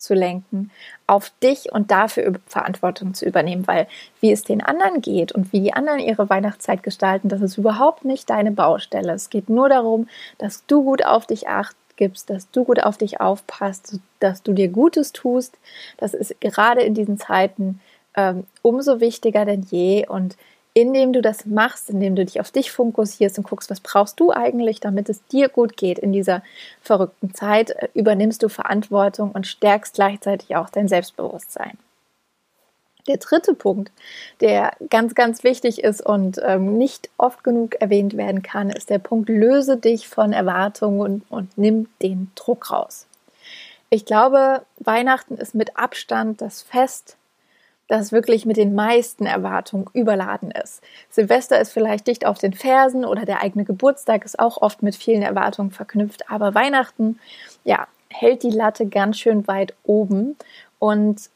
zu 0.03 0.13
lenken, 0.13 0.69
auf 1.07 1.31
dich 1.41 1.71
und 1.71 1.91
dafür 1.91 2.33
Verantwortung 2.45 3.13
zu 3.13 3.25
übernehmen, 3.25 3.65
weil 3.67 3.87
wie 4.19 4.31
es 4.31 4.43
den 4.43 4.61
anderen 4.61 5.01
geht 5.01 5.31
und 5.31 5.51
wie 5.53 5.61
die 5.61 5.73
anderen 5.73 5.99
ihre 5.99 6.29
Weihnachtszeit 6.29 6.83
gestalten, 6.83 7.29
das 7.29 7.41
ist 7.41 7.57
überhaupt 7.57 8.05
nicht 8.05 8.29
deine 8.29 8.51
Baustelle. 8.51 9.13
Es 9.13 9.29
geht 9.29 9.49
nur 9.49 9.69
darum, 9.69 10.07
dass 10.37 10.65
du 10.65 10.83
gut 10.83 11.05
auf 11.05 11.25
dich 11.25 11.47
acht 11.47 11.75
gibst, 11.95 12.29
dass 12.29 12.49
du 12.51 12.63
gut 12.63 12.83
auf 12.83 12.97
dich 12.97 13.21
aufpasst, 13.21 13.99
dass 14.19 14.43
du 14.43 14.53
dir 14.53 14.67
Gutes 14.67 15.13
tust. 15.13 15.57
Das 15.97 16.13
ist 16.13 16.39
gerade 16.41 16.81
in 16.81 16.93
diesen 16.93 17.17
Zeiten 17.17 17.79
ähm, 18.15 18.45
umso 18.61 18.99
wichtiger 18.99 19.45
denn 19.45 19.61
je 19.69 20.07
und 20.07 20.35
indem 20.73 21.13
du 21.13 21.21
das 21.21 21.45
machst, 21.45 21.89
indem 21.89 22.15
du 22.15 22.25
dich 22.25 22.39
auf 22.39 22.51
dich 22.51 22.71
fokussierst 22.71 23.37
und 23.37 23.47
guckst, 23.47 23.69
was 23.69 23.79
brauchst 23.79 24.19
du 24.19 24.31
eigentlich, 24.31 24.79
damit 24.79 25.07
es 25.07 25.25
dir 25.27 25.49
gut 25.49 25.77
geht 25.77 25.99
in 25.99 26.11
dieser 26.11 26.41
verrückten 26.81 27.33
Zeit, 27.33 27.71
äh, 27.71 27.89
übernimmst 27.93 28.41
du 28.41 28.49
Verantwortung 28.49 29.31
und 29.31 29.47
stärkst 29.47 29.93
gleichzeitig 29.93 30.55
auch 30.55 30.69
dein 30.69 30.87
Selbstbewusstsein. 30.87 31.77
Der 33.07 33.17
dritte 33.17 33.53
Punkt, 33.53 33.91
der 34.39 34.71
ganz, 34.89 35.13
ganz 35.13 35.43
wichtig 35.43 35.83
ist 35.83 36.01
und 36.01 36.39
ähm, 36.41 36.77
nicht 36.77 37.09
oft 37.17 37.43
genug 37.43 37.75
erwähnt 37.81 38.15
werden 38.15 38.41
kann, 38.41 38.69
ist 38.69 38.89
der 38.89 38.99
Punkt, 38.99 39.27
löse 39.27 39.75
dich 39.75 40.07
von 40.07 40.31
Erwartungen 40.31 41.01
und, 41.01 41.23
und 41.29 41.57
nimm 41.57 41.89
den 42.01 42.31
Druck 42.35 42.71
raus. 42.71 43.07
Ich 43.89 44.05
glaube, 44.05 44.61
Weihnachten 44.79 45.35
ist 45.35 45.53
mit 45.53 45.77
Abstand 45.77 46.41
das 46.41 46.61
Fest, 46.61 47.17
das 47.87 48.11
wirklich 48.11 48.45
mit 48.45 48.57
den 48.57 48.75
meisten 48.75 49.25
Erwartungen 49.25 49.87
überladen 49.93 50.51
ist. 50.51 50.81
Silvester 51.09 51.59
ist 51.59 51.73
vielleicht 51.73 52.07
dicht 52.07 52.25
auf 52.25 52.37
den 52.37 52.53
Fersen 52.53 53.05
oder 53.05 53.25
der 53.25 53.41
eigene 53.41 53.65
Geburtstag 53.65 54.25
ist 54.25 54.39
auch 54.39 54.61
oft 54.61 54.81
mit 54.83 54.95
vielen 54.95 55.21
Erwartungen 55.21 55.71
verknüpft, 55.71 56.29
aber 56.29 56.55
Weihnachten, 56.55 57.19
ja, 57.63 57.87
hält 58.09 58.43
die 58.43 58.51
Latte 58.51 58.85
ganz 58.87 59.17
schön 59.17 59.47
weit 59.47 59.73
oben 59.83 60.37
und 60.79 61.29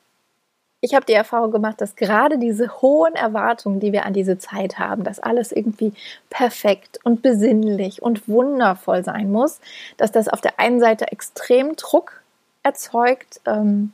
ich 0.79 0.93
habe 0.93 1.05
die 1.05 1.13
Erfahrung 1.13 1.51
gemacht, 1.51 1.81
dass 1.81 1.95
gerade 1.95 2.37
diese 2.37 2.81
hohen 2.81 3.15
Erwartungen, 3.15 3.79
die 3.79 3.91
wir 3.91 4.05
an 4.05 4.13
diese 4.13 4.37
Zeit 4.37 4.77
haben, 4.77 5.03
dass 5.03 5.19
alles 5.19 5.51
irgendwie 5.51 5.93
perfekt 6.29 6.99
und 7.03 7.23
besinnlich 7.23 8.03
und 8.03 8.27
wundervoll 8.27 9.03
sein 9.03 9.31
muss, 9.31 9.59
dass 9.97 10.11
das 10.11 10.27
auf 10.27 10.39
der 10.39 10.59
einen 10.59 10.79
Seite 10.79 11.11
extrem 11.11 11.75
Druck 11.75 12.21
erzeugt, 12.61 13.41
ähm, 13.47 13.91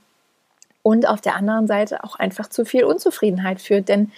und 0.83 1.07
auf 1.07 1.21
der 1.21 1.35
anderen 1.35 1.65
Seite 1.65 2.03
auch 2.03 2.15
einfach 2.15 2.47
zu 2.47 2.65
viel 2.65 2.83
Unzufriedenheit 2.83 3.61
führt. 3.61 3.89
Denn 3.89 4.11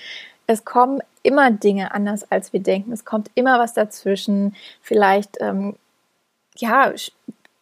es 0.48 0.66
kommen 0.66 1.02
immer 1.24 1.52
Dinge 1.52 1.94
anders, 1.94 2.30
als 2.32 2.52
wir 2.54 2.60
denken. 2.60 2.92
Es 2.92 3.06
kommt 3.06 3.32
immer 3.36 3.60
was 3.60 3.74
dazwischen. 3.74 4.56
Vielleicht, 4.82 5.38
ähm, 5.40 5.76
ja, 6.58 6.92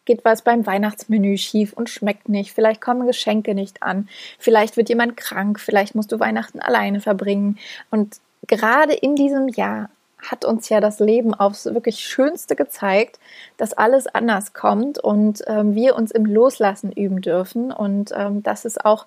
geht 0.04 0.24
was 0.24 0.42
beim 0.42 0.66
Weihnachtsmenü 0.66 1.36
schief 1.38 1.72
und 1.72 1.88
schmeckt 1.88 2.28
nicht. 2.28 2.52
Vielleicht 2.52 2.80
kommen 2.80 3.06
Geschenke 3.06 3.54
nicht 3.54 3.82
an. 3.82 4.08
Vielleicht 4.38 4.76
wird 4.76 4.88
jemand 4.88 5.16
krank. 5.16 5.60
Vielleicht 5.60 5.94
musst 5.94 6.12
du 6.12 6.20
Weihnachten 6.20 6.60
alleine 6.60 7.00
verbringen. 7.00 7.58
Und 7.90 8.20
gerade 8.46 8.94
in 8.94 9.16
diesem 9.16 9.48
Jahr 9.48 9.88
hat 10.30 10.44
uns 10.44 10.68
ja 10.68 10.80
das 10.80 10.98
Leben 11.00 11.34
aufs 11.34 11.66
wirklich 11.66 12.00
Schönste 12.00 12.56
gezeigt, 12.56 13.18
dass 13.56 13.72
alles 13.72 14.06
anders 14.06 14.52
kommt 14.52 14.98
und 14.98 15.42
ähm, 15.46 15.74
wir 15.74 15.96
uns 15.96 16.10
im 16.10 16.26
Loslassen 16.26 16.92
üben 16.92 17.20
dürfen. 17.20 17.72
Und 17.72 18.12
ähm, 18.16 18.42
das 18.42 18.64
ist 18.64 18.84
auch 18.84 19.06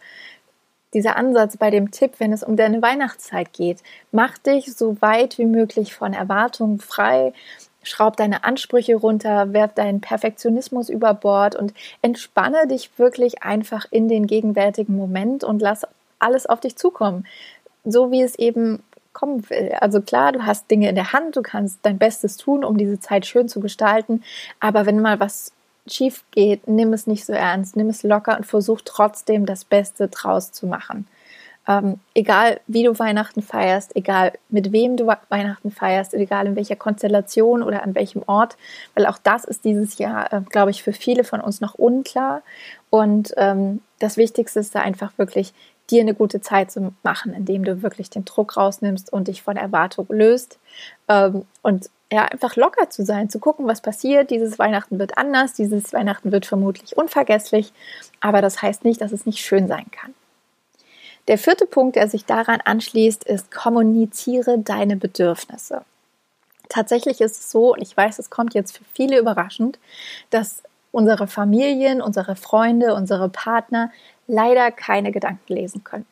dieser 0.94 1.18
Ansatz 1.18 1.58
bei 1.58 1.70
dem 1.70 1.92
Tipp, 1.92 2.14
wenn 2.20 2.34
es 2.34 2.44
um 2.44 2.56
deine 2.56 2.82
Weihnachtszeit 2.82 3.54
geht. 3.54 3.80
Mach 4.12 4.38
dich 4.38 4.74
so 4.76 5.02
weit 5.02 5.38
wie 5.38 5.46
möglich 5.46 5.94
von 5.94 6.14
Erwartungen 6.14 6.80
frei. 6.80 7.34
Schraub 7.84 8.18
deine 8.18 8.44
Ansprüche 8.44 8.96
runter, 8.96 9.54
werf 9.54 9.74
deinen 9.74 10.02
Perfektionismus 10.02 10.90
über 10.90 11.14
Bord 11.14 11.56
und 11.56 11.74
entspanne 12.02 12.68
dich 12.68 12.98
wirklich 12.98 13.44
einfach 13.44 13.86
in 13.92 14.10
den 14.10 14.28
gegenwärtigen 14.28 14.96
Moment 14.96 15.44
und 15.44 15.62
lass 15.62 15.84
alles 16.20 16.46
auf 16.46 16.60
dich 16.60 16.76
zukommen. 16.76 17.26
So 17.86 18.12
wie 18.12 18.22
es 18.22 18.36
eben 18.36 18.84
kommen 19.18 19.50
will. 19.50 19.72
Also 19.82 20.00
klar, 20.00 20.32
du 20.32 20.46
hast 20.46 20.70
Dinge 20.70 20.90
in 20.90 20.96
der 20.96 21.12
Hand, 21.12 21.36
du 21.36 21.42
kannst 21.42 21.80
dein 21.82 21.98
Bestes 21.98 22.38
tun, 22.38 22.64
um 22.64 22.78
diese 22.78 23.00
Zeit 23.00 23.26
schön 23.26 23.50
zu 23.50 23.60
gestalten, 23.60 24.24
aber 24.60 24.86
wenn 24.86 25.02
mal 25.02 25.20
was 25.20 25.52
schief 25.88 26.24
geht, 26.32 26.68
nimm 26.68 26.94
es 26.94 27.08
nicht 27.08 27.26
so 27.26 27.34
ernst, 27.34 27.76
nimm 27.76 27.90
es 27.90 28.04
locker 28.04 28.38
und 28.38 28.46
versuch 28.46 28.82
trotzdem 28.86 29.48
das 29.48 29.66
Beste 29.66 30.08
draus 30.08 30.52
zu 30.52 30.68
machen. 30.68 31.08
Ähm, 31.68 32.00
egal 32.14 32.60
wie 32.68 32.84
du 32.84 32.98
Weihnachten 33.00 33.42
feierst, 33.42 33.96
egal 33.96 34.34
mit 34.50 34.72
wem 34.72 34.98
du 34.98 35.08
Weihnachten 35.30 35.72
feierst, 35.72 36.14
egal 36.14 36.46
in 36.46 36.56
welcher 36.56 36.76
Konstellation 36.76 37.64
oder 37.64 37.84
an 37.84 37.96
welchem 37.96 38.22
Ort, 38.28 38.56
weil 38.94 39.08
auch 39.08 39.18
das 39.18 39.46
ist 39.46 39.66
dieses 39.66 39.98
Jahr, 39.98 40.32
äh, 40.32 40.42
glaube 40.42 40.72
ich, 40.72 40.84
für 40.84 40.94
viele 40.94 41.24
von 41.24 41.42
uns 41.42 41.60
noch 41.60 41.74
unklar. 41.74 42.44
Und 42.90 43.34
ähm, 43.36 43.82
das 44.00 44.16
Wichtigste 44.16 44.60
ist 44.60 44.76
da 44.76 44.80
einfach 44.80 45.18
wirklich, 45.18 45.54
dir 45.90 46.02
eine 46.02 46.14
gute 46.14 46.42
Zeit 46.42 46.72
zu 46.72 46.94
machen, 47.04 47.34
indem 47.34 47.64
du 47.64 47.82
wirklich 47.82 48.10
den 48.10 48.26
Druck 48.26 48.58
rausnimmst 48.58 49.12
und 49.12 49.28
dich 49.28 49.42
von 49.42 49.58
Erwartung 49.58 50.06
löst. 50.10 50.60
Ähm, 51.08 51.46
und 51.62 51.90
ja, 52.12 52.26
einfach 52.26 52.56
locker 52.56 52.90
zu 52.90 53.04
sein, 53.04 53.30
zu 53.30 53.40
gucken, 53.40 53.68
was 53.68 53.82
passiert. 53.82 54.32
Dieses 54.32 54.58
Weihnachten 54.60 55.00
wird 55.00 55.18
anders, 55.18 55.54
dieses 55.54 55.92
Weihnachten 55.94 56.32
wird 56.32 56.46
vermutlich 56.46 56.96
unvergesslich, 56.96 57.74
aber 58.22 58.42
das 58.42 58.62
heißt 58.62 58.86
nicht, 58.86 59.02
dass 59.02 59.12
es 59.12 59.26
nicht 59.26 59.40
schön 59.40 59.68
sein 59.68 59.86
kann. 59.92 60.14
Der 61.28 61.38
vierte 61.38 61.66
Punkt, 61.66 61.98
der 61.98 62.08
sich 62.08 62.26
daran 62.26 62.62
anschließt, 62.64 63.26
ist 63.26 63.52
kommuniziere 63.52 64.60
deine 64.60 64.96
Bedürfnisse. 64.96 65.82
Tatsächlich 66.70 67.20
ist 67.20 67.38
es 67.38 67.52
so, 67.52 67.74
und 67.74 67.82
ich 67.82 67.96
weiß, 67.96 68.20
es 68.20 68.30
kommt 68.30 68.54
jetzt 68.54 68.78
für 68.78 68.86
viele 68.94 69.20
überraschend, 69.20 69.80
dass 70.30 70.64
unsere 70.92 71.28
Familien, 71.28 72.02
unsere 72.02 72.36
Freunde, 72.36 72.96
unsere 72.96 73.30
Partner 73.30 73.92
leider 74.28 74.72
keine 74.72 75.12
Gedanken 75.12 75.54
lesen 75.54 75.84
können. 75.84 76.06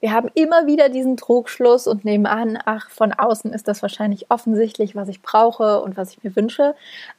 Wir 0.00 0.12
haben 0.12 0.30
immer 0.34 0.66
wieder 0.66 0.90
diesen 0.90 1.16
Trugschluss 1.16 1.86
und 1.86 2.04
nehmen 2.04 2.26
an, 2.26 2.58
ach, 2.64 2.90
von 2.90 3.12
außen 3.12 3.52
ist 3.52 3.66
das 3.66 3.80
wahrscheinlich 3.80 4.30
offensichtlich, 4.30 4.94
was 4.94 5.08
ich 5.08 5.22
brauche 5.22 5.80
und 5.80 5.96
was 5.96 6.10
ich 6.10 6.22
mir 6.22 6.36
wünsche, 6.36 6.74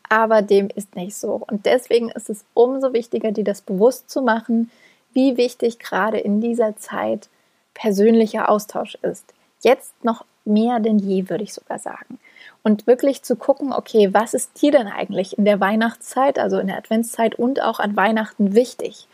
aber 0.10 0.44
dem 0.44 0.70
ist 0.76 0.96
nicht 0.96 1.16
so. 1.16 1.42
Und 1.50 1.66
deswegen 1.66 2.10
ist 2.10 2.30
es 2.30 2.46
umso 2.54 2.94
wichtiger, 2.94 3.32
dir 3.32 3.44
das 3.44 3.62
bewusst 3.62 4.12
zu 4.12 4.22
machen, 4.22 4.70
wie 5.14 5.38
wichtig 5.38 5.80
gerade 5.80 6.20
in 6.20 6.40
dieser 6.40 6.78
Zeit 6.78 7.30
persönlicher 7.74 8.50
Austausch 8.50 8.96
ist. 9.02 9.34
Jetzt 9.62 10.04
noch 10.04 10.24
mehr 10.46 10.80
denn 10.80 11.00
je, 11.00 11.30
würde 11.30 11.44
ich 11.44 11.54
sogar 11.54 11.80
sagen. 11.80 12.20
Und 12.64 12.86
wirklich 12.86 13.24
zu 13.24 13.36
gucken, 13.36 13.74
okay, 13.74 14.14
was 14.14 14.34
ist 14.34 14.62
dir 14.62 14.72
denn 14.72 14.88
eigentlich 14.88 15.38
in 15.38 15.46
der 15.46 15.60
Weihnachtszeit, 15.60 16.38
also 16.38 16.60
in 16.60 16.68
der 16.68 16.78
Adventszeit 16.78 17.36
und 17.36 17.62
auch 17.62 17.80
an 17.80 17.96
Weihnachten 17.96 18.54
wichtig? 18.54 19.08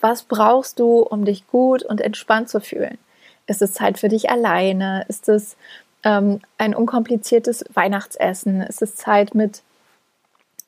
Was 0.00 0.22
brauchst 0.22 0.78
du, 0.78 1.00
um 1.00 1.24
dich 1.24 1.46
gut 1.46 1.82
und 1.82 2.00
entspannt 2.00 2.48
zu 2.48 2.60
fühlen? 2.60 2.98
Ist 3.46 3.62
es 3.62 3.72
Zeit 3.72 3.98
für 3.98 4.08
dich 4.08 4.30
alleine? 4.30 5.04
Ist 5.08 5.28
es 5.28 5.56
ähm, 6.04 6.40
ein 6.58 6.74
unkompliziertes 6.74 7.64
Weihnachtsessen? 7.74 8.62
Ist 8.62 8.82
es 8.82 8.96
Zeit 8.96 9.34
mit 9.34 9.62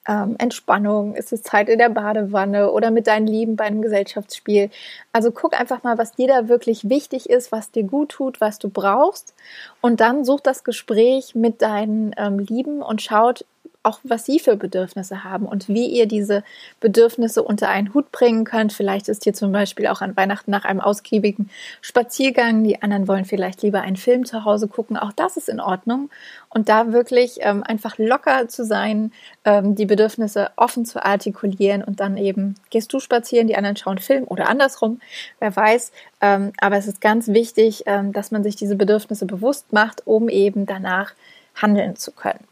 ähm, 0.06 0.36
Entspannung? 0.38 1.14
Ist 1.14 1.32
es 1.32 1.42
Zeit 1.42 1.68
in 1.68 1.78
der 1.78 1.88
Badewanne 1.88 2.70
oder 2.72 2.90
mit 2.90 3.06
deinen 3.06 3.26
Lieben 3.26 3.56
bei 3.56 3.64
einem 3.64 3.82
Gesellschaftsspiel? 3.82 4.70
Also 5.12 5.30
guck 5.30 5.58
einfach 5.58 5.82
mal, 5.82 5.98
was 5.98 6.12
dir 6.12 6.28
da 6.28 6.48
wirklich 6.48 6.88
wichtig 6.88 7.30
ist, 7.30 7.52
was 7.52 7.70
dir 7.70 7.84
gut 7.84 8.10
tut, 8.10 8.40
was 8.40 8.58
du 8.58 8.68
brauchst. 8.68 9.34
Und 9.80 10.00
dann 10.00 10.24
such 10.24 10.40
das 10.40 10.64
Gespräch 10.64 11.34
mit 11.34 11.62
deinen 11.62 12.14
ähm, 12.16 12.38
Lieben 12.38 12.82
und 12.82 13.00
schaut, 13.00 13.44
auch 13.82 14.00
was 14.04 14.24
sie 14.24 14.38
für 14.38 14.56
Bedürfnisse 14.56 15.24
haben 15.24 15.46
und 15.46 15.68
wie 15.68 15.86
ihr 15.86 16.06
diese 16.06 16.44
Bedürfnisse 16.80 17.42
unter 17.42 17.68
einen 17.68 17.94
Hut 17.94 18.12
bringen 18.12 18.44
könnt. 18.44 18.72
Vielleicht 18.72 19.08
ist 19.08 19.24
hier 19.24 19.34
zum 19.34 19.52
Beispiel 19.52 19.86
auch 19.88 20.00
an 20.00 20.16
Weihnachten 20.16 20.50
nach 20.50 20.64
einem 20.64 20.80
ausgiebigen 20.80 21.50
Spaziergang. 21.80 22.62
Die 22.64 22.82
anderen 22.82 23.08
wollen 23.08 23.24
vielleicht 23.24 23.62
lieber 23.62 23.82
einen 23.82 23.96
Film 23.96 24.24
zu 24.24 24.44
Hause 24.44 24.68
gucken. 24.68 24.96
Auch 24.96 25.12
das 25.12 25.36
ist 25.36 25.48
in 25.48 25.60
Ordnung. 25.60 26.10
Und 26.48 26.68
da 26.68 26.92
wirklich 26.92 27.38
ähm, 27.40 27.62
einfach 27.62 27.98
locker 27.98 28.48
zu 28.48 28.64
sein, 28.64 29.12
ähm, 29.44 29.74
die 29.74 29.86
Bedürfnisse 29.86 30.50
offen 30.56 30.84
zu 30.84 31.04
artikulieren 31.04 31.82
und 31.82 32.00
dann 32.00 32.16
eben 32.16 32.56
gehst 32.70 32.92
du 32.92 33.00
spazieren, 33.00 33.48
die 33.48 33.56
anderen 33.56 33.76
schauen 33.76 33.98
Film 33.98 34.24
oder 34.26 34.48
andersrum, 34.48 35.00
wer 35.40 35.54
weiß. 35.54 35.92
Ähm, 36.20 36.52
aber 36.58 36.76
es 36.76 36.86
ist 36.86 37.00
ganz 37.00 37.28
wichtig, 37.28 37.84
ähm, 37.86 38.12
dass 38.12 38.30
man 38.30 38.42
sich 38.42 38.54
diese 38.54 38.76
Bedürfnisse 38.76 39.26
bewusst 39.26 39.72
macht, 39.72 40.06
um 40.06 40.28
eben 40.28 40.66
danach 40.66 41.14
handeln 41.54 41.96
zu 41.96 42.12
können. 42.12 42.51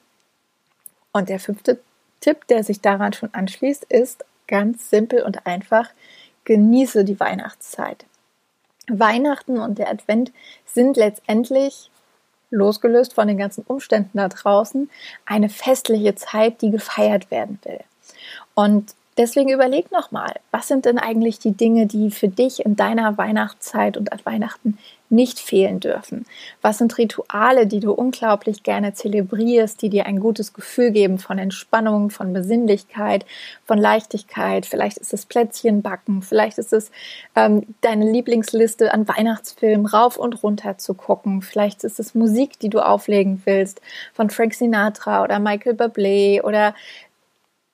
Und 1.13 1.29
der 1.29 1.41
fünfte 1.41 1.81
Tipp, 2.21 2.47
der 2.49 2.65
sich 2.65 2.81
daran 2.81 3.13
schon 3.13 3.33
anschließt, 3.33 3.85
ist 3.85 4.25
ganz 4.47 4.91
simpel 4.91 5.23
und 5.23 5.47
einfach, 5.47 5.91
genieße 6.45 7.05
die 7.05 7.19
Weihnachtszeit. 7.19 8.05
Weihnachten 8.89 9.59
und 9.59 9.79
der 9.79 9.89
Advent 9.89 10.33
sind 10.67 10.97
letztendlich, 10.97 11.91
losgelöst 12.51 13.15
von 13.15 13.29
den 13.29 13.39
ganzen 13.39 13.63
Umständen 13.63 14.19
da 14.19 14.29
draußen, 14.29 14.91
eine 15.25 15.49
festliche 15.49 16.17
Zeit, 16.17 16.63
die 16.63 16.71
gefeiert 16.71 17.31
werden 17.31 17.61
will. 17.63 17.81
Und 18.55 18.95
Deswegen 19.21 19.51
überleg 19.51 19.93
nochmal, 19.93 20.37
was 20.51 20.67
sind 20.67 20.87
denn 20.87 20.97
eigentlich 20.97 21.39
die 21.39 21.53
Dinge, 21.53 21.87
die 21.87 22.11
für 22.11 22.29
dich 22.29 22.65
in 22.65 22.75
deiner 22.75 23.19
Weihnachtszeit 23.19 23.99
und 23.99 24.15
an 24.15 24.21
Weihnachten 24.25 24.79
nicht 25.11 25.41
fehlen 25.41 25.79
dürfen? 25.79 26.25
Was 26.63 26.79
sind 26.79 26.97
Rituale, 26.97 27.67
die 27.67 27.81
du 27.81 27.93
unglaublich 27.93 28.63
gerne 28.63 28.95
zelebrierst, 28.95 29.83
die 29.83 29.91
dir 29.91 30.07
ein 30.07 30.21
gutes 30.21 30.55
Gefühl 30.55 30.91
geben 30.93 31.19
von 31.19 31.39
Entspannung, 31.39 32.09
von 32.09 32.33
Besinnlichkeit, 32.33 33.27
von 33.67 33.77
Leichtigkeit? 33.77 34.65
Vielleicht 34.65 34.97
ist 34.97 35.13
es 35.13 35.27
Plätzchen 35.27 35.83
backen, 35.83 36.23
vielleicht 36.23 36.57
ist 36.57 36.73
es 36.73 36.91
ähm, 37.37 37.67
deine 37.83 38.11
Lieblingsliste 38.11 38.95
an 38.95 39.07
Weihnachtsfilmen 39.07 39.85
rauf 39.85 40.17
und 40.17 40.43
runter 40.43 40.79
zu 40.79 40.95
gucken, 40.95 41.43
vielleicht 41.43 41.85
ist 41.85 42.01
es 42.01 42.15
Musik, 42.15 42.59
die 42.59 42.71
du 42.71 42.81
auflegen 42.81 43.43
willst 43.45 43.83
von 44.15 44.31
Frank 44.31 44.55
Sinatra 44.55 45.23
oder 45.23 45.41
Michael 45.41 45.75
Bublé 45.75 46.43
oder 46.43 46.75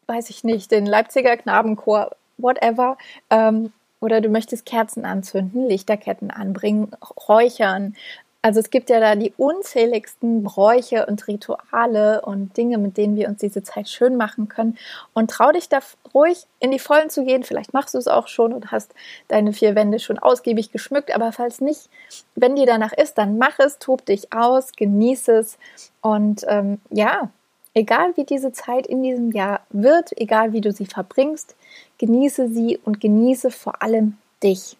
weiß 0.06 0.30
ich 0.30 0.44
nicht, 0.44 0.70
den 0.70 0.86
Leipziger 0.86 1.36
Knabenchor, 1.36 2.16
whatever. 2.38 2.96
Ähm, 3.30 3.72
oder 4.00 4.20
du 4.20 4.28
möchtest 4.28 4.66
Kerzen 4.66 5.04
anzünden, 5.04 5.66
Lichterketten 5.68 6.30
anbringen, 6.30 6.92
räuchern. 7.28 7.96
Also 8.42 8.60
es 8.60 8.70
gibt 8.70 8.90
ja 8.90 9.00
da 9.00 9.16
die 9.16 9.32
unzähligsten 9.36 10.44
Bräuche 10.44 11.06
und 11.06 11.26
Rituale 11.26 12.20
und 12.20 12.56
Dinge, 12.56 12.78
mit 12.78 12.96
denen 12.96 13.16
wir 13.16 13.26
uns 13.26 13.40
diese 13.40 13.64
Zeit 13.64 13.88
schön 13.88 14.16
machen 14.16 14.48
können. 14.48 14.78
Und 15.14 15.32
trau 15.32 15.50
dich 15.50 15.68
da 15.68 15.80
ruhig 16.14 16.46
in 16.60 16.70
die 16.70 16.78
Vollen 16.78 17.10
zu 17.10 17.24
gehen. 17.24 17.42
Vielleicht 17.42 17.74
machst 17.74 17.94
du 17.94 17.98
es 17.98 18.06
auch 18.06 18.28
schon 18.28 18.52
und 18.52 18.70
hast 18.70 18.94
deine 19.26 19.52
vier 19.52 19.74
Wände 19.74 19.98
schon 19.98 20.20
ausgiebig 20.20 20.70
geschmückt. 20.70 21.12
Aber 21.12 21.32
falls 21.32 21.60
nicht, 21.60 21.88
wenn 22.36 22.54
dir 22.54 22.66
danach 22.66 22.92
ist, 22.92 23.18
dann 23.18 23.38
mach 23.38 23.58
es, 23.58 23.80
tob 23.80 24.06
dich 24.06 24.32
aus, 24.32 24.70
genieße 24.76 25.38
es. 25.38 25.58
Und 26.00 26.44
ähm, 26.46 26.80
ja, 26.90 27.30
Egal 27.76 28.16
wie 28.16 28.24
diese 28.24 28.52
Zeit 28.52 28.86
in 28.86 29.02
diesem 29.02 29.32
Jahr 29.32 29.60
wird, 29.68 30.18
egal 30.18 30.54
wie 30.54 30.62
du 30.62 30.72
sie 30.72 30.86
verbringst, 30.86 31.54
genieße 31.98 32.48
sie 32.48 32.80
und 32.82 33.02
genieße 33.02 33.50
vor 33.50 33.82
allem 33.82 34.16
dich. 34.42 34.78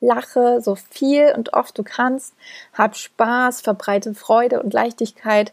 Lache 0.00 0.62
so 0.62 0.74
viel 0.74 1.34
und 1.36 1.52
oft 1.52 1.76
du 1.76 1.82
kannst, 1.82 2.32
hab 2.72 2.96
Spaß, 2.96 3.60
verbreite 3.60 4.14
Freude 4.14 4.62
und 4.62 4.72
Leichtigkeit 4.72 5.52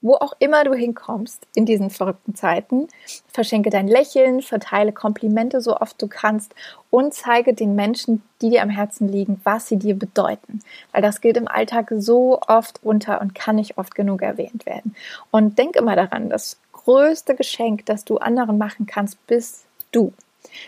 wo 0.00 0.14
auch 0.14 0.32
immer 0.38 0.64
du 0.64 0.74
hinkommst 0.74 1.46
in 1.54 1.66
diesen 1.66 1.90
verrückten 1.90 2.34
Zeiten, 2.34 2.88
verschenke 3.28 3.70
dein 3.70 3.88
Lächeln, 3.88 4.42
verteile 4.42 4.92
Komplimente 4.92 5.60
so 5.60 5.76
oft 5.76 6.00
du 6.00 6.06
kannst 6.06 6.54
und 6.90 7.14
zeige 7.14 7.54
den 7.54 7.74
Menschen, 7.74 8.22
die 8.40 8.50
dir 8.50 8.62
am 8.62 8.70
Herzen 8.70 9.08
liegen, 9.08 9.40
was 9.44 9.66
sie 9.66 9.76
dir 9.76 9.98
bedeuten. 9.98 10.60
Weil 10.92 11.02
das 11.02 11.20
geht 11.20 11.36
im 11.36 11.48
Alltag 11.48 11.92
so 11.98 12.40
oft 12.46 12.80
unter 12.82 13.20
und 13.20 13.34
kann 13.34 13.56
nicht 13.56 13.78
oft 13.78 13.94
genug 13.94 14.22
erwähnt 14.22 14.66
werden. 14.66 14.94
Und 15.30 15.58
denk 15.58 15.76
immer 15.76 15.96
daran, 15.96 16.30
das 16.30 16.58
größte 16.72 17.34
Geschenk, 17.34 17.86
das 17.86 18.04
du 18.04 18.18
anderen 18.18 18.56
machen 18.56 18.86
kannst, 18.86 19.24
bist 19.26 19.66
du. 19.90 20.12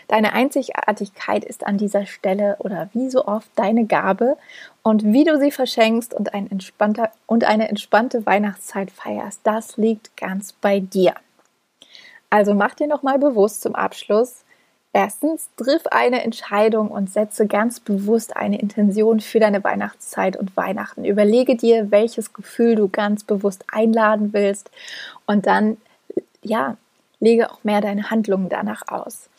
Deine 0.07 0.33
Einzigartigkeit 0.33 1.43
ist 1.43 1.65
an 1.65 1.77
dieser 1.77 2.05
Stelle 2.05 2.57
oder 2.59 2.89
wie 2.93 3.09
so 3.09 3.25
oft 3.25 3.49
deine 3.55 3.85
Gabe 3.85 4.37
und 4.83 5.03
wie 5.03 5.23
du 5.23 5.39
sie 5.39 5.51
verschenkst 5.51 6.13
und, 6.13 6.33
ein 6.33 6.49
entspannter, 6.49 7.11
und 7.27 7.43
eine 7.43 7.69
entspannte 7.69 8.25
Weihnachtszeit 8.25 8.91
feierst, 8.91 9.41
das 9.43 9.77
liegt 9.77 10.15
ganz 10.17 10.53
bei 10.53 10.79
dir. 10.79 11.13
Also 12.29 12.53
mach 12.53 12.75
dir 12.75 12.87
nochmal 12.87 13.19
bewusst 13.19 13.61
zum 13.61 13.75
Abschluss, 13.75 14.43
Erstens, 14.93 15.49
triff 15.55 15.87
eine 15.87 16.21
Entscheidung 16.21 16.89
und 16.89 17.09
setze 17.09 17.47
ganz 17.47 17.79
bewusst 17.79 18.35
eine 18.35 18.59
Intention 18.59 19.21
für 19.21 19.39
deine 19.39 19.63
Weihnachtszeit 19.63 20.35
und 20.35 20.57
Weihnachten. 20.57 21.05
Überlege 21.05 21.55
dir, 21.55 21.91
welches 21.91 22.33
Gefühl 22.33 22.75
du 22.75 22.89
ganz 22.89 23.23
bewusst 23.23 23.63
einladen 23.71 24.33
willst 24.33 24.69
und 25.25 25.47
dann, 25.47 25.77
ja, 26.43 26.75
lege 27.21 27.51
auch 27.51 27.63
mehr 27.63 27.79
deine 27.79 28.09
Handlungen 28.09 28.49
danach 28.49 28.81
aus. 28.87 29.29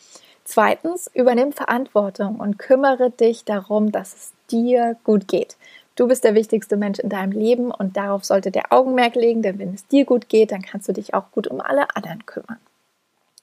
Zweitens, 0.53 1.09
übernimm 1.15 1.51
Verantwortung 1.51 2.35
und 2.35 2.59
kümmere 2.59 3.09
dich 3.09 3.43
darum, 3.43 3.91
dass 3.91 4.13
es 4.13 4.33
dir 4.51 4.97
gut 5.03 5.27
geht. 5.27 5.57
Du 5.95 6.07
bist 6.07 6.23
der 6.23 6.35
wichtigste 6.35 6.77
Mensch 6.77 6.99
in 6.99 7.09
deinem 7.09 7.31
Leben 7.31 7.71
und 7.71 7.97
darauf 7.97 8.23
sollte 8.23 8.51
der 8.51 8.71
Augenmerk 8.71 9.15
legen, 9.15 9.41
denn 9.41 9.57
wenn 9.57 9.73
es 9.73 9.87
dir 9.87 10.05
gut 10.05 10.29
geht, 10.29 10.51
dann 10.51 10.61
kannst 10.61 10.87
du 10.87 10.93
dich 10.93 11.15
auch 11.15 11.31
gut 11.31 11.47
um 11.47 11.59
alle 11.59 11.87
anderen 11.95 12.27
kümmern. 12.27 12.59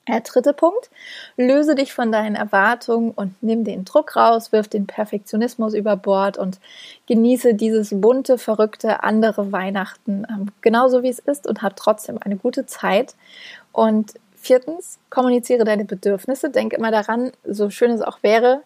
Der 0.06 0.20
dritte 0.20 0.52
Punkt, 0.52 0.88
löse 1.36 1.74
dich 1.74 1.92
von 1.92 2.12
deinen 2.12 2.36
Erwartungen 2.36 3.10
und 3.10 3.34
nimm 3.42 3.64
den 3.64 3.84
Druck 3.84 4.14
raus, 4.14 4.52
wirf 4.52 4.68
den 4.68 4.86
Perfektionismus 4.86 5.74
über 5.74 5.96
Bord 5.96 6.38
und 6.38 6.60
genieße 7.08 7.54
dieses 7.54 7.90
bunte, 7.92 8.38
verrückte, 8.38 9.02
andere 9.02 9.50
Weihnachten 9.50 10.28
ähm, 10.30 10.46
genauso 10.60 11.02
wie 11.02 11.08
es 11.08 11.18
ist 11.18 11.48
und 11.48 11.62
hab 11.62 11.74
trotzdem 11.74 12.18
eine 12.22 12.36
gute 12.36 12.66
Zeit. 12.66 13.16
Und 13.72 14.14
viertens, 14.40 14.98
kommuniziere 15.10 15.64
deine 15.64 15.84
Bedürfnisse. 15.84 16.50
Denk 16.50 16.72
immer 16.72 16.90
daran, 16.90 17.32
so 17.44 17.70
schön 17.70 17.90
es 17.90 18.02
auch 18.02 18.22
wäre, 18.22 18.62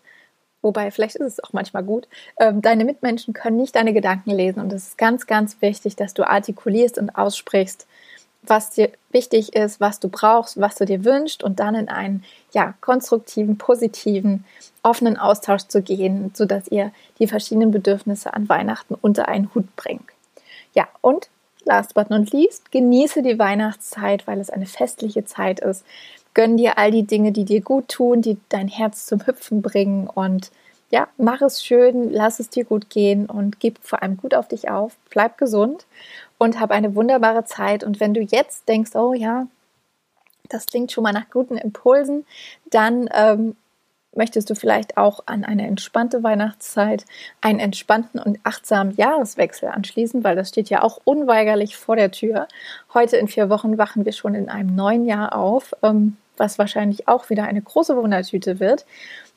wobei 0.63 0.91
vielleicht 0.91 1.17
ist 1.17 1.27
es 1.27 1.45
auch 1.45 1.53
manchmal 1.53 1.85
gut, 1.85 2.09
ähm, 2.39 2.63
deine 2.63 2.85
Mitmenschen 2.85 3.35
können 3.35 3.57
nicht 3.57 3.77
deine 3.77 3.93
Gedanken 3.93 4.31
lesen 4.31 4.61
und 4.61 4.73
es 4.73 4.89
ist 4.89 4.99
ganz, 4.99 5.27
ganz 5.27 5.61
wichtig, 5.61 5.97
dass 5.97 6.15
du 6.15 6.29
artikulierst 6.29 6.99
und 6.99 7.11
aussprichst, 7.11 7.87
was 8.47 8.71
dir 8.71 8.91
wichtig 9.11 9.55
ist, 9.55 9.81
was 9.81 10.01
du 10.01 10.09
brauchst, 10.09 10.61
was 10.61 10.75
du 10.75 10.85
dir 10.85 11.05
wünschst 11.05 11.43
und 11.43 11.61
dann 11.61 11.75
in 11.75 11.89
einen 11.89 12.25
ja, 12.53 12.75
konstruktiven, 12.81 13.59
positiven, 13.59 14.45
offenen 14.83 15.17
Austausch 15.17 15.63
zu 15.63 15.83
gehen, 15.83 16.31
sodass 16.35 16.69
ihr 16.69 16.93
die 17.19 17.27
verschiedenen 17.27 17.71
Bedürfnisse 17.71 18.35
an 18.35 18.49
Weihnachten 18.49 18.95
unter 19.01 19.29
einen 19.29 19.55
Hut 19.55 19.75
bringt. 19.77 20.11
Ja, 20.75 20.89
und 21.01 21.29
last 21.65 21.95
but 21.95 22.11
not 22.11 22.33
least, 22.33 22.71
genieße 22.71 23.23
die 23.23 23.39
Weihnachtszeit, 23.39 24.27
weil 24.27 24.41
es 24.41 24.51
eine 24.51 24.67
festliche 24.67 25.25
Zeit 25.25 25.61
ist. 25.61 25.85
Gönn 26.35 26.57
dir 26.57 26.79
all 26.79 26.91
die 26.91 27.07
Dinge, 27.07 27.33
die 27.33 27.45
dir 27.45 27.61
gut 27.61 27.89
tun, 27.89 28.21
die 28.23 28.39
dein 28.49 28.69
Herz 28.69 29.07
zum 29.07 29.27
Hüpfen 29.27 29.63
bringen 29.63 30.09
und 30.09 30.51
ja, 30.91 31.09
mach 31.17 31.43
es 31.43 31.65
schön, 31.65 32.13
lass 32.13 32.39
es 32.39 32.51
dir 32.51 32.65
gut 32.65 32.89
gehen 32.89 33.27
und 33.27 33.59
gib 33.59 33.79
vor 33.83 34.03
allem 34.03 34.17
gut 34.17 34.35
auf 34.35 34.47
dich 34.47 34.71
auf. 34.71 34.97
Bleib 35.11 35.39
gesund 35.39 35.87
und 36.39 36.61
hab 36.61 36.71
eine 36.71 36.95
wunderbare 36.95 37.45
Zeit. 37.45 37.83
Und 37.83 37.99
wenn 37.99 38.15
du 38.15 38.21
jetzt 38.21 38.69
denkst, 38.69 38.95
oh 38.95 39.13
ja, 39.13 39.49
das 40.49 40.67
klingt 40.67 40.93
schon 40.93 41.03
mal 41.03 41.13
nach 41.13 41.31
guten 41.31 41.57
Impulsen, 41.57 42.25
dann 42.71 43.09
ähm, 43.13 43.57
möchtest 44.17 44.51
du 44.51 44.55
vielleicht 44.55 44.97
auch 44.97 45.21
an 45.27 45.45
eine 45.45 45.67
entspannte 45.67 46.23
Weihnachtszeit 46.23 47.05
einen 47.41 47.61
entspannten 47.61 48.21
und 48.21 48.39
achtsamen 48.45 48.95
Jahreswechsel 48.97 49.69
anschließen, 49.69 50.25
weil 50.25 50.37
das 50.37 50.49
steht 50.49 50.71
ja 50.71 50.83
auch 50.83 51.01
unweigerlich 51.05 51.77
vor 51.77 51.97
der 51.97 52.11
Tür. 52.11 52.49
Heute 52.93 53.17
in 53.17 53.29
vier 53.29 53.51
Wochen 53.51 53.79
wachen 53.79 54.05
wir 54.05 54.13
schon 54.13 54.35
in 54.35 54.49
einem 54.49 54.75
neuen 54.75 55.05
Jahr 55.05 55.35
auf, 55.37 55.73
ähm, 55.83 56.17
was 56.37 56.59
wahrscheinlich 56.59 57.09
auch 57.09 57.31
wieder 57.31 57.45
eine 57.45 57.63
große 57.63 57.97
Wundertüte 57.97 58.61
wird. 58.61 58.87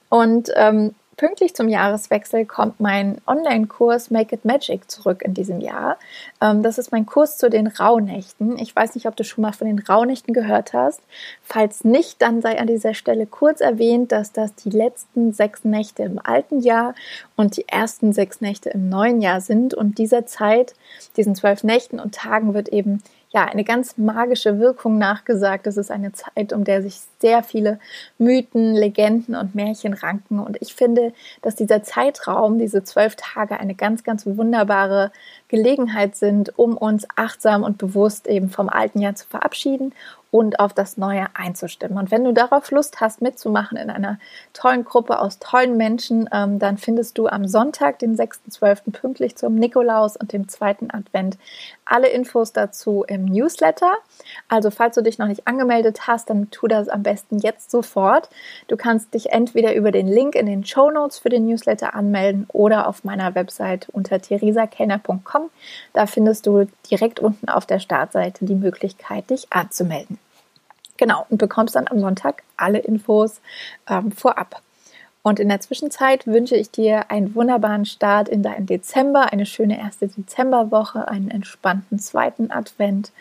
Und 0.09 0.49
ähm, 0.55 0.95
Pünktlich 1.17 1.55
zum 1.55 1.67
Jahreswechsel 1.67 2.45
kommt 2.45 2.79
mein 2.79 3.19
Online-Kurs 3.25 4.11
Make 4.11 4.35
It 4.35 4.45
Magic 4.45 4.89
zurück 4.91 5.23
in 5.23 5.33
diesem 5.33 5.61
Jahr. 5.61 5.97
Ähm, 6.39 6.61
das 6.61 6.77
ist 6.77 6.91
mein 6.91 7.07
Kurs 7.07 7.39
zu 7.39 7.49
den 7.49 7.65
Rauhnächten. 7.65 8.59
Ich 8.59 8.75
weiß 8.75 8.93
nicht, 8.93 9.07
ob 9.07 9.15
du 9.15 9.23
schon 9.23 9.41
mal 9.41 9.51
von 9.51 9.65
den 9.65 9.79
Rauhnächten 9.79 10.31
gehört 10.35 10.73
hast. 10.73 11.01
Falls 11.41 11.83
nicht, 11.83 12.21
dann 12.21 12.43
sei 12.43 12.59
an 12.59 12.67
dieser 12.67 12.93
Stelle 12.93 13.25
kurz 13.25 13.61
erwähnt, 13.61 14.11
dass 14.11 14.31
das 14.31 14.53
die 14.53 14.69
letzten 14.69 15.33
sechs 15.33 15.63
Nächte 15.63 16.03
im 16.03 16.19
alten 16.23 16.59
Jahr 16.59 16.93
und 17.35 17.57
die 17.57 17.67
ersten 17.67 18.13
sechs 18.13 18.39
Nächte 18.39 18.69
im 18.69 18.87
neuen 18.87 19.19
Jahr 19.19 19.41
sind. 19.41 19.73
Und 19.73 19.97
dieser 19.97 20.27
Zeit, 20.27 20.75
diesen 21.17 21.33
zwölf 21.33 21.63
Nächten 21.63 21.99
und 21.99 22.13
Tagen 22.13 22.53
wird 22.53 22.69
eben 22.69 23.01
ja, 23.37 23.45
eine 23.45 23.63
ganz 23.63 23.99
magische 23.99 24.57
Wirkung 24.57 24.97
nachgesagt. 24.97 25.67
Es 25.67 25.77
ist 25.77 25.91
eine 25.91 26.11
Zeit, 26.11 26.53
um 26.53 26.63
der 26.63 26.81
sich 26.81 26.99
sehr 27.19 27.43
viele 27.43 27.79
Mythen, 28.17 28.73
Legenden 28.73 29.35
und 29.35 29.53
Märchen 29.53 29.93
ranken. 29.93 30.39
Und 30.39 30.57
ich 30.59 30.73
finde, 30.73 31.13
dass 31.43 31.55
dieser 31.55 31.83
Zeitraum, 31.83 32.57
diese 32.57 32.83
zwölf 32.83 33.15
Tage, 33.15 33.59
eine 33.59 33.75
ganz, 33.75 34.03
ganz 34.03 34.25
wunderbare 34.25 35.11
Gelegenheit 35.49 36.15
sind, 36.15 36.57
um 36.57 36.77
uns 36.77 37.05
achtsam 37.15 37.61
und 37.61 37.77
bewusst 37.77 38.25
eben 38.25 38.49
vom 38.49 38.69
alten 38.69 39.01
Jahr 39.01 39.13
zu 39.13 39.27
verabschieden 39.27 39.93
und 40.31 40.59
auf 40.59 40.73
das 40.73 40.97
Neue 40.97 41.27
einzustimmen. 41.33 41.97
Und 41.97 42.11
wenn 42.11 42.23
du 42.23 42.33
darauf 42.33 42.71
Lust 42.71 42.99
hast, 42.99 43.21
mitzumachen 43.21 43.77
in 43.77 43.89
einer 43.89 44.19
tollen 44.53 44.83
Gruppe 44.83 45.19
aus 45.19 45.39
tollen 45.39 45.77
Menschen, 45.77 46.29
ähm, 46.33 46.59
dann 46.59 46.77
findest 46.77 47.17
du 47.17 47.27
am 47.27 47.47
Sonntag, 47.47 47.99
den 47.99 48.17
6.12. 48.17 48.91
pünktlich 48.91 49.35
zum 49.35 49.55
Nikolaus 49.55 50.17
und 50.17 50.33
dem 50.33 50.49
zweiten 50.49 50.91
Advent 50.91 51.37
alle 51.89 52.07
Infos 52.07 52.53
dazu 52.53 53.03
im 53.07 53.25
Newsletter. 53.25 53.93
Also 54.47 54.71
falls 54.71 54.95
du 54.95 55.01
dich 55.01 55.17
noch 55.17 55.27
nicht 55.27 55.47
angemeldet 55.47 56.07
hast, 56.07 56.29
dann 56.29 56.49
tu 56.51 56.67
das 56.67 56.89
am 56.89 57.03
besten 57.03 57.39
jetzt 57.39 57.71
sofort. 57.71 58.29
Du 58.67 58.77
kannst 58.77 59.13
dich 59.13 59.31
entweder 59.31 59.73
über 59.75 59.91
den 59.91 60.07
Link 60.07 60.35
in 60.35 60.45
den 60.45 60.65
Show 60.65 60.91
Notes 60.91 61.19
für 61.19 61.29
den 61.29 61.47
Newsletter 61.47 61.93
anmelden 61.93 62.45
oder 62.51 62.87
auf 62.87 63.03
meiner 63.03 63.35
Website 63.35 63.87
unter 63.89 64.21
theresakellner.com. 64.21 65.49
Da 65.93 66.05
findest 66.05 66.45
du 66.47 66.67
direkt 66.89 67.19
unten 67.19 67.49
auf 67.49 67.65
der 67.65 67.79
Startseite 67.79 68.45
die 68.45 68.55
Möglichkeit, 68.55 69.29
dich 69.29 69.47
anzumelden. 69.51 70.19
Genau, 70.97 71.25
und 71.29 71.37
bekommst 71.37 71.75
dann 71.75 71.87
am 71.87 71.99
Sonntag 71.99 72.43
alle 72.57 72.79
Infos 72.79 73.39
ähm, 73.87 74.11
vorab. 74.11 74.61
Und 75.27 75.41
in 75.41 75.49
der 75.49 75.59
Zwischenzeit 75.59 76.25
wünsche 76.25 76.55
ich 76.55 76.71
dir 76.71 77.11
einen 77.11 77.35
wunderbaren 77.35 77.83
Start 77.83 78.29
in 78.29 78.43
deinen 78.43 78.65
Dezember, 78.65 79.33
eine 79.33 79.45
schöne 79.45 79.77
erste 79.77 80.07
Dezemberwoche, 80.07 81.05
einen 81.09 81.29
entspannten 81.29 81.99
zweiten 81.99 82.49
Advent. 82.49 83.11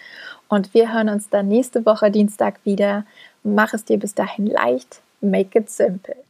Und 0.47 0.73
wir 0.73 0.95
hören 0.95 1.09
uns 1.09 1.31
dann 1.31 1.49
nächste 1.49 1.85
Woche 1.85 2.13
Dienstag 2.13 2.61
wieder. 2.63 3.05
Mach 3.43 3.75
es 3.75 3.85
dir 3.85 3.99
bis 3.99 4.15
dahin 4.15 4.47
leicht. 4.47 5.01
Make 5.21 5.59
it 5.59 5.69
simple. 5.69 6.26